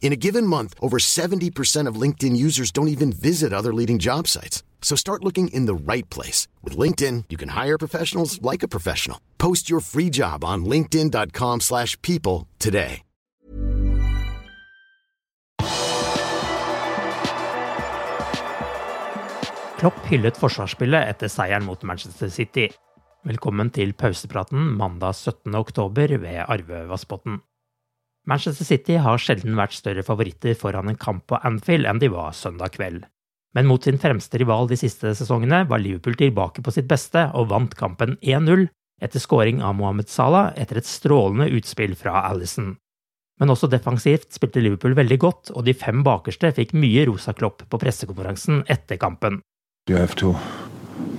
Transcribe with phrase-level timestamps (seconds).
[0.00, 4.28] In a given month, over 70% of LinkedIn users don't even visit other leading job
[4.28, 4.62] sites.
[4.80, 6.46] So start looking in the right place.
[6.62, 9.18] With LinkedIn, you can hire professionals like a professional.
[9.38, 13.02] Post your free job on linkedin.com slash people today.
[19.76, 22.70] Klopp hyllet forsvarsspillet etter seieren mot Manchester City.
[23.28, 25.54] Velkommen til pausepraten mandag 17.
[25.54, 27.42] oktober ved Arve Vassbotn.
[28.26, 32.34] Manchester City har sjelden vært større favoritter foran en kamp på Anfield enn de var
[32.34, 33.04] søndag kveld.
[33.54, 37.52] Men mot sin fremste rival de siste sesongene var Liverpool tilbake på sitt beste og
[37.54, 38.66] vant kampen 1-0
[39.02, 42.74] etter scoring av Mohammed Salah etter et strålende utspill fra Alison.
[43.40, 47.62] Men også defensivt spilte Liverpool veldig godt, og de fem bakerste fikk mye rosa klopp
[47.68, 49.42] på pressekonferansen etter kampen.
[49.88, 50.34] You have to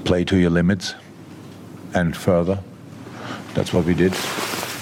[0.04, 0.96] play to your limits
[1.94, 2.60] and further.
[3.54, 4.14] That's what we did.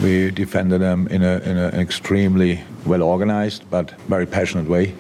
[0.01, 4.93] We defended them in, a, in an extremely well organized but very passionate way.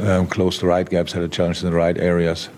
[0.00, 2.48] Um, closed the right gaps, had a challenge in the right areas.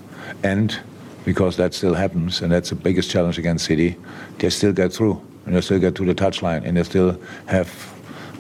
[0.43, 0.79] And
[1.25, 3.97] because that still happens, and that's the biggest challenge against City,
[4.39, 5.21] they still get through.
[5.45, 7.69] And they still get to the touchline, and they still have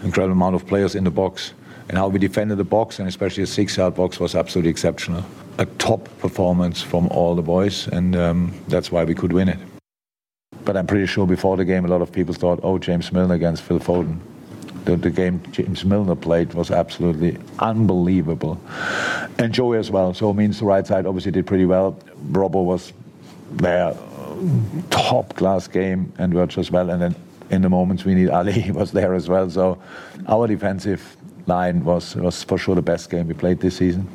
[0.02, 1.52] incredible amount of players in the box.
[1.88, 5.24] And how we defended the box, and especially the six-yard box, was absolutely exceptional.
[5.58, 9.58] A top performance from all the boys, and um, that's why we could win it.
[10.66, 13.34] But I'm pretty sure before the game, a lot of people thought, oh, James Milner
[13.34, 14.18] against Phil Foden.
[14.84, 18.60] The, the game James Milner played was absolutely unbelievable.
[19.38, 20.12] And Joey as well.
[20.12, 21.96] So it means the right side obviously did pretty well.
[22.32, 22.92] Robbo was
[23.52, 23.96] their
[24.90, 26.90] top class game, and Wirtz as well.
[26.90, 27.14] And then
[27.50, 29.48] in the moments we need Ali, was there as well.
[29.48, 29.78] So
[30.26, 31.16] our defensive
[31.46, 34.08] line was, was for sure the best game we played this season.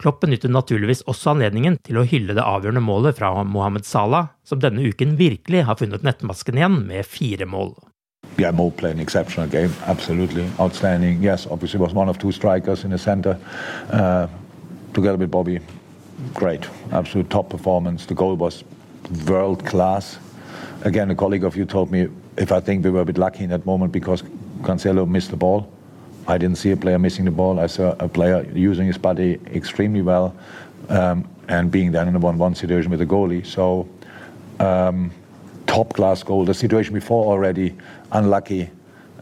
[0.00, 4.62] Klopp benyttet naturligvis også anledningen til å hylle det avgjørende målet fra Mohammed Salah, som
[4.62, 7.74] denne uken virkelig har funnet nettmasken igjen med fire mål.
[8.38, 9.74] Yeah, Mo played an exceptional game.
[9.86, 11.22] Absolutely outstanding.
[11.22, 13.36] Yes, obviously was one of two strikers in the center,
[13.92, 14.26] uh,
[14.94, 15.60] together with Bobby.
[16.34, 18.06] Great, absolute top performance.
[18.06, 18.64] The goal was
[19.28, 20.18] world class.
[20.84, 23.44] Again, a colleague of you told me if I think we were a bit lucky
[23.44, 24.24] in that moment because
[24.62, 25.68] Cancelo missed the ball.
[26.30, 27.58] I didn't see a player missing the ball.
[27.58, 30.34] I saw a player using his body extremely well
[30.88, 33.44] um, and being then in a 1 1 situation with the goalie.
[33.44, 33.88] So,
[34.60, 35.10] um,
[35.66, 36.44] top class goal.
[36.44, 37.74] The situation before already
[38.12, 38.70] unlucky,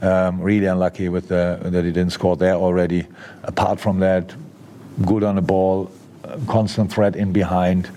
[0.02, 3.06] um, really unlucky with the, that he didn't score there already.
[3.42, 4.34] Apart from that,
[5.06, 5.90] good on the ball,
[6.46, 7.88] constant threat in behind,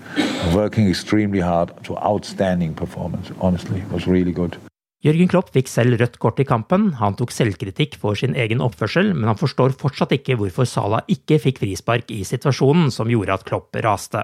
[0.54, 1.70] working extremely hard.
[1.86, 3.80] So, outstanding performance, honestly.
[3.80, 4.56] It was really good.
[5.02, 9.08] Jørgen Klopp fikk selv rødt kort i kampen, han tok selvkritikk for sin egen oppførsel,
[9.16, 13.42] men han forstår fortsatt ikke hvorfor Salah ikke fikk frispark i situasjonen som gjorde at
[13.48, 14.22] Klopp raste.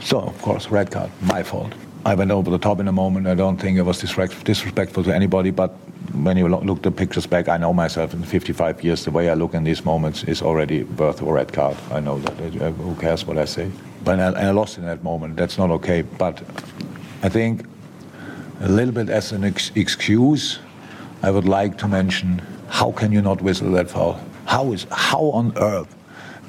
[0.00, 1.72] So, of course, red card, my fault.
[2.04, 3.28] I went over the top in a moment.
[3.28, 5.70] I don't think it was disrespectful to anybody, but
[6.24, 9.34] when you look the pictures back, I know myself in 55 years, the way I
[9.34, 11.76] look in these moments is already worth a red card.
[11.92, 12.34] I know that.
[12.74, 13.70] Who cares what I say?
[14.04, 15.36] But I, I lost in that moment.
[15.36, 16.02] That's not okay.
[16.02, 16.42] But
[17.22, 17.66] I think
[18.60, 20.58] a little bit as an ex excuse,
[21.22, 24.20] I would like to mention how can you not whistle that foul?
[24.46, 25.94] How is how on earth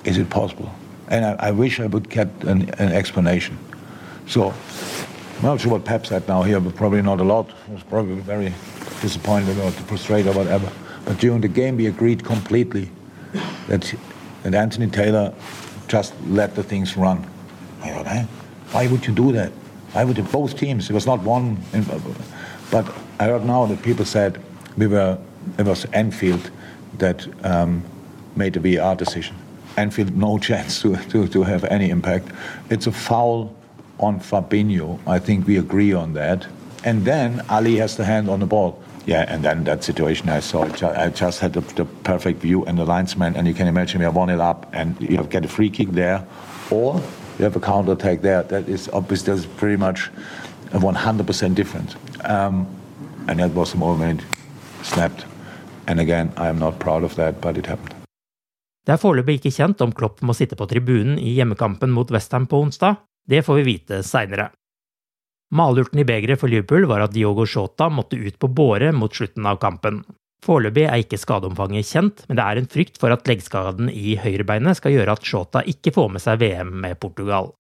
[0.05, 0.73] is it possible?
[1.07, 3.57] And I, I wish I would get an, an, explanation.
[4.27, 4.53] So
[5.37, 7.49] I'm not sure what Pep said now here, but probably not a lot.
[7.67, 8.53] He was probably very
[9.01, 10.71] disappointed or frustrated or whatever.
[11.05, 12.91] But during the game, we agreed completely
[13.67, 13.93] that
[14.43, 15.33] that Anthony Taylor
[15.87, 17.25] just let the things run.
[17.81, 18.27] I thought, hey,
[18.71, 19.51] why would you do that?
[19.95, 20.89] I would have both teams.
[20.89, 21.57] It was not one.
[22.71, 24.41] But I heard now that people said
[24.77, 25.17] we were,
[25.57, 26.51] it was Anfield
[26.97, 27.83] that um,
[28.35, 29.35] made the VAR decision.
[29.77, 32.29] Anfield, no chance to, to, to have any impact.
[32.69, 33.55] It's a foul
[33.99, 34.99] on Fabinho.
[35.07, 36.47] I think we agree on that.
[36.83, 38.81] And then Ali has the hand on the ball.
[39.05, 42.77] Yeah, and then that situation I saw, I just had the, the perfect view and
[42.77, 45.47] the linesman, and you can imagine we are 1 0 up, and you get a
[45.47, 46.25] free kick there,
[46.69, 47.01] or
[47.39, 48.43] you have a counter attack there.
[48.43, 49.23] That is obvious.
[49.23, 50.11] that's pretty much
[50.71, 51.95] 100% different.
[52.25, 52.67] Um,
[53.27, 54.21] and that was the moment
[54.83, 55.25] snapped.
[55.87, 57.95] And again, I am not proud of that, but it happened.
[58.85, 62.47] Det er foreløpig ikke kjent om Klopp må sitte på tribunen i hjemmekampen mot Westham
[62.49, 62.95] på onsdag.
[63.29, 64.47] Det får vi vite seinere.
[65.53, 69.45] Malurten i begeret for Liverpool var at Diogo Shota måtte ut på båre mot slutten
[69.45, 70.01] av kampen.
[70.45, 74.79] Foreløpig er ikke skadeomfanget kjent, men det er en frykt for at leggskaden i høyrebeinet
[74.79, 77.51] skal gjøre at Shota ikke får med seg VM med Portugal.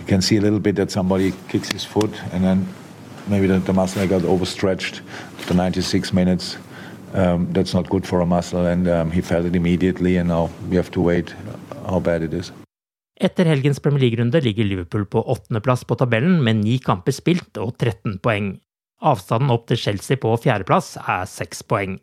[0.00, 2.66] You can see a little bit that somebody kicks his foot and then
[3.28, 5.02] maybe the, the muscle got overstretched
[5.38, 6.58] after 96 minutes.
[7.14, 10.16] Um, that's not good for a muscle, and um, he felt it immediately.
[10.16, 11.34] And now we have to wait
[11.86, 12.52] how bad it is.
[13.20, 17.76] Etter helgens Premier League-runde ligger Liverpool på åttendeplass på tabellen med ni kamper spilt og
[17.78, 18.56] 13 poeng.
[19.04, 22.00] Avstanden opp til Chelsea på fjerdeplass er seks poeng.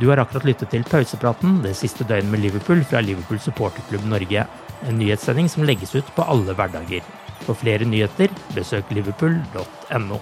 [0.00, 4.42] Du har akkurat lyttet til pausepraten det siste døgnet med Liverpool fra Liverpool supporterklubb Norge.
[4.84, 7.04] En nyhetssending som legges ut på alle hverdager.
[7.46, 10.18] For flere nyheter, besøk liverpool.no.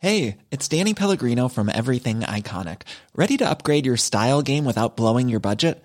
[0.00, 2.82] Hey, it's Danny Pellegrino from Everything Iconic.
[3.14, 5.84] Ready to upgrade your style game without blowing your budget?